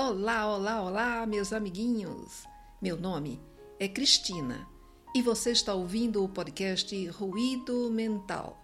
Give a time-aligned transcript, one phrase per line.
[0.00, 2.44] Olá, olá, olá, meus amiguinhos!
[2.80, 3.42] Meu nome
[3.80, 4.64] é Cristina
[5.12, 8.62] e você está ouvindo o podcast Ruído Mental.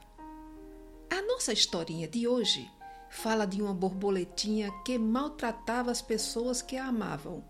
[1.11, 2.71] A nossa historinha de hoje
[3.11, 7.43] fala de uma borboletinha que maltratava as pessoas que a amavam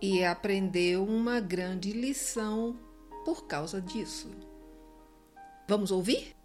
[0.00, 2.78] e aprendeu uma grande lição
[3.24, 4.30] por causa disso.
[5.68, 6.36] Vamos ouvir?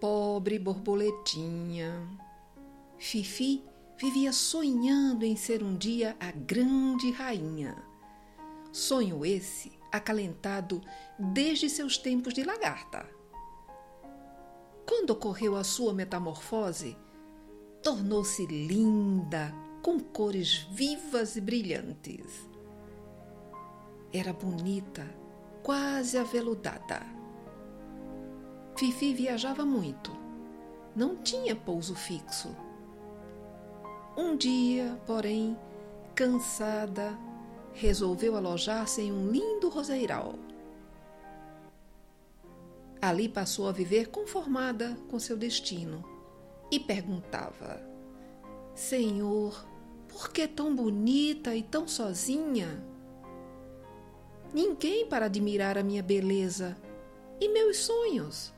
[0.00, 2.08] Pobre borboletinha.
[2.96, 7.76] Fifi vivia sonhando em ser um dia a grande rainha.
[8.72, 10.80] Sonho esse acalentado
[11.18, 13.08] desde seus tempos de lagarta.
[14.86, 16.96] Quando ocorreu a sua metamorfose,
[17.82, 22.48] tornou-se linda, com cores vivas e brilhantes.
[24.12, 25.06] Era bonita,
[25.62, 27.02] quase aveludada.
[28.76, 30.10] Fifi viajava muito.
[30.96, 32.54] Não tinha pouso fixo
[34.16, 35.56] um dia, porém,
[36.14, 37.18] cansada,
[37.72, 40.34] resolveu alojar-se em um lindo roseiral.
[43.02, 46.04] Ali passou a viver conformada com seu destino
[46.70, 47.82] e perguntava:
[48.74, 49.66] Senhor,
[50.08, 52.82] por que tão bonita e tão sozinha?
[54.52, 56.76] Ninguém para admirar a minha beleza
[57.40, 58.54] e meus sonhos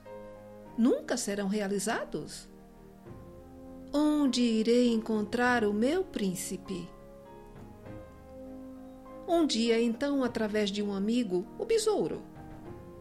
[0.76, 2.48] nunca serão realizados?
[3.98, 6.86] Onde irei encontrar o meu príncipe?
[9.26, 12.20] Um dia, então, através de um amigo, o besouro,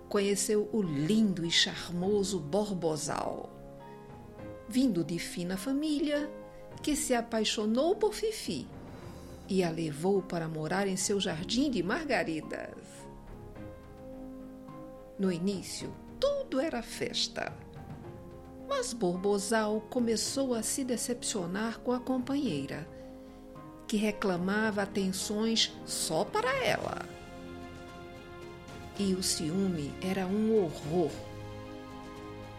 [0.07, 3.49] conheceu o lindo e charmoso Borbosal,
[4.69, 6.31] vindo de fina família,
[6.81, 8.65] que se apaixonou por Fifi
[9.49, 12.77] e a levou para morar em seu jardim de margaridas.
[15.19, 17.64] No início, tudo era festa
[18.77, 22.85] mas Borbozal começou a se decepcionar com a companheira,
[23.87, 27.07] que reclamava atenções só para ela.
[28.99, 31.09] E o ciúme era um horror.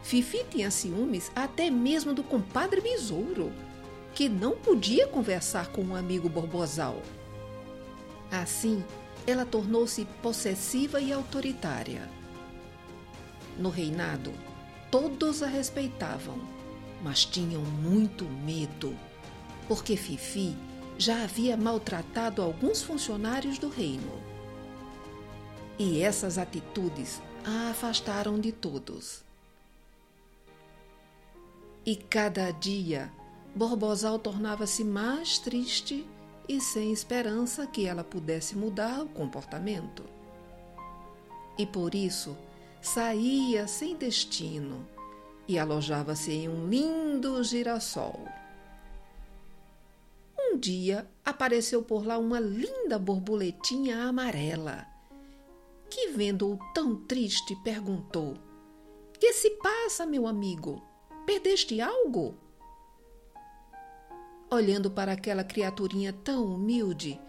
[0.03, 3.53] Fifi tinha ciúmes até mesmo do compadre Besouro,
[4.15, 7.03] que não podia conversar com o um amigo Borbozal.
[8.31, 8.83] Assim,
[9.27, 12.09] ela tornou-se possessiva e autoritária.
[13.59, 14.33] No reinado,
[14.91, 16.39] Todos a respeitavam,
[17.03, 18.97] mas tinham muito medo,
[19.69, 20.57] porque Fifi
[20.99, 24.21] já havia maltratado alguns funcionários do reino.
[25.79, 29.23] E essas atitudes a afastaram de todos.
[31.85, 33.13] E cada dia,
[33.55, 36.07] Borbosal tornava-se mais triste
[36.49, 40.03] e sem esperança que ela pudesse mudar o comportamento.
[41.59, 42.37] E por isso,
[42.87, 44.87] saía sem destino
[45.49, 48.25] e alojava-se em um lindo girassol.
[50.39, 54.87] Um dia apareceu por lá uma linda borboletinha amarela,
[55.91, 58.39] que, vendo-o tão triste, perguntou:
[59.19, 60.81] Que se passa, meu amigo?
[61.27, 62.37] Perdeste algo?
[64.49, 67.21] Olhando para aquela criaturinha tão humilde,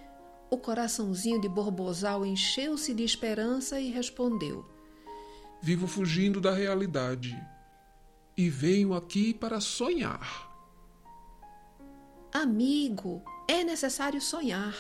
[0.52, 4.77] o coraçãozinho de Borbosal encheu-se de esperança e respondeu:
[5.68, 7.38] Vivo fugindo da realidade
[8.38, 10.50] e venho aqui para sonhar.
[12.34, 14.74] Amigo, é necessário sonhar,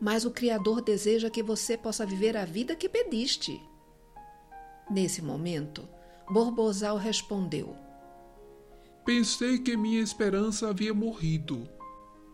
[0.00, 3.60] mas o Criador deseja que você possa viver a vida que pediste.
[4.90, 5.86] Nesse momento,
[6.26, 7.76] Borbozal respondeu:
[9.04, 11.68] Pensei que minha esperança havia morrido,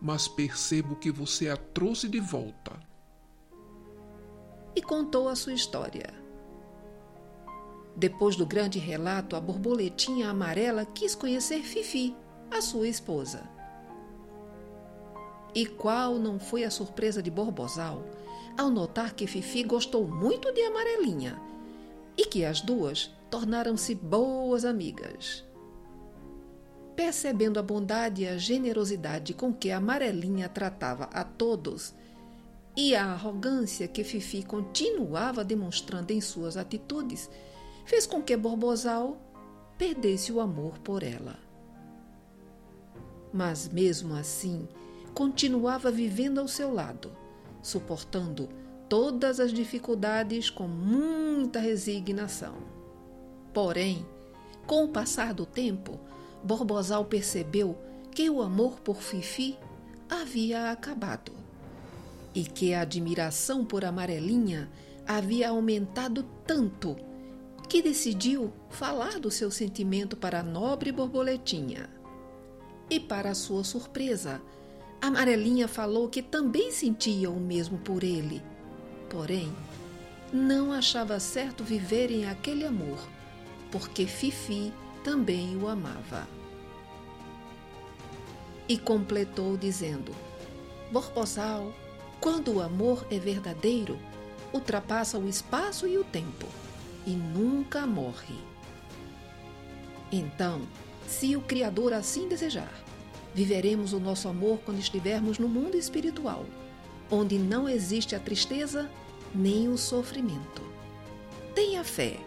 [0.01, 2.71] mas percebo que você a trouxe de volta.
[4.73, 6.23] E contou a sua história.
[7.95, 12.15] Depois do grande relato, a borboletinha amarela quis conhecer Fifi,
[12.51, 13.43] a sua esposa.
[15.53, 18.03] E qual não foi a surpresa de Borbosal
[18.57, 21.39] ao notar que Fifi gostou muito de Amarelinha
[22.17, 25.43] e que as duas tornaram-se boas amigas.
[26.95, 31.93] Percebendo a bondade e a generosidade com que Amarelinha tratava a todos
[32.75, 37.29] e a arrogância que Fifi continuava demonstrando em suas atitudes,
[37.85, 39.17] fez com que Borbozal
[39.77, 41.37] perdesse o amor por ela.
[43.31, 44.67] Mas mesmo assim,
[45.13, 47.11] continuava vivendo ao seu lado,
[47.61, 48.49] suportando
[48.89, 52.55] todas as dificuldades com muita resignação.
[53.53, 54.05] Porém,
[54.65, 55.99] com o passar do tempo,
[56.43, 57.77] Borbozal percebeu
[58.11, 59.57] que o amor por Fifi
[60.09, 61.31] havia acabado
[62.33, 64.69] e que a admiração por Amarelinha
[65.07, 66.95] havia aumentado tanto
[67.65, 71.89] que decidiu falar do seu sentimento para a nobre borboletinha.
[72.89, 74.41] E, para sua surpresa,
[75.01, 78.41] Amarelinha falou que também sentia o mesmo por ele.
[79.09, 79.51] Porém,
[80.31, 82.99] não achava certo viverem aquele amor,
[83.71, 84.71] porque Fifi
[85.03, 86.27] também o amava.
[88.67, 90.11] E completou dizendo:
[90.91, 91.73] Borbosal,
[92.19, 93.99] quando o amor é verdadeiro,
[94.53, 96.47] ultrapassa o espaço e o tempo
[97.05, 98.35] e nunca morre.
[100.11, 100.61] Então,
[101.07, 102.71] se o Criador assim desejar,
[103.33, 106.45] viveremos o nosso amor quando estivermos no mundo espiritual,
[107.09, 108.89] onde não existe a tristeza
[109.33, 110.61] nem o sofrimento.
[111.53, 112.17] Tenha fé.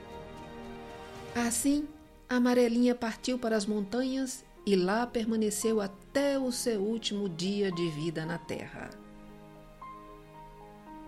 [1.34, 1.86] Assim,
[2.28, 7.88] a amarelinha partiu para as montanhas e lá permaneceu até o seu último dia de
[7.90, 8.90] vida na Terra.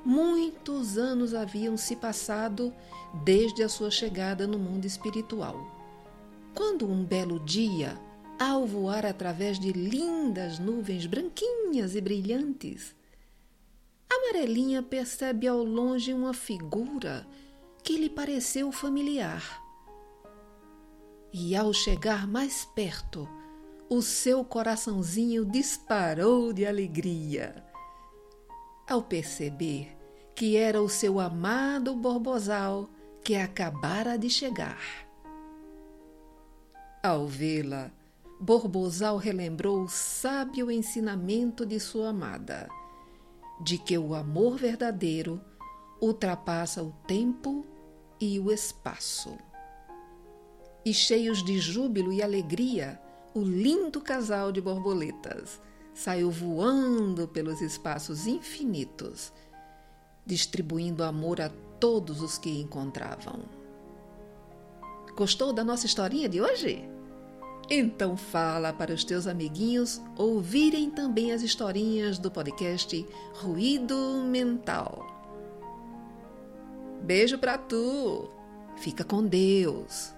[0.04, 2.72] Muitos anos haviam se passado
[3.24, 5.56] desde a sua chegada no mundo espiritual.
[6.54, 7.98] Quando um belo dia,
[8.38, 12.94] ao voar através de lindas nuvens branquinhas e brilhantes,
[14.10, 17.26] Amarelinha percebe ao longe uma figura
[17.84, 19.62] que lhe pareceu familiar.
[21.32, 23.28] E ao chegar mais perto,
[23.88, 27.69] o seu coraçãozinho disparou de alegria.
[28.90, 29.96] Ao perceber
[30.34, 32.90] que era o seu amado Borbosal
[33.22, 34.80] que acabara de chegar.
[37.00, 37.92] Ao vê-la,
[38.40, 42.68] Borbosal relembrou o sábio ensinamento de sua amada,
[43.62, 45.40] de que o amor verdadeiro
[46.02, 47.64] ultrapassa o tempo
[48.20, 49.38] e o espaço.
[50.84, 53.00] E cheios de júbilo e alegria,
[53.34, 55.60] o lindo casal de borboletas
[55.94, 59.32] saiu voando pelos espaços infinitos,
[60.24, 63.40] distribuindo amor a todos os que encontravam.
[65.16, 66.88] Gostou da nossa historinha de hoje?
[67.68, 75.06] Então fala para os teus amiguinhos ouvirem também as historinhas do podcast Ruído Mental.
[77.02, 78.28] Beijo para tu.
[78.76, 80.12] Fica com Deus.